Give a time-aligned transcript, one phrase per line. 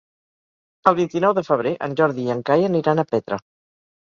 [0.91, 3.41] El vint-i-nou de febrer en Jordi i en Cai aniran a Petra.